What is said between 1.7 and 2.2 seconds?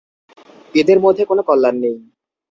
নেই।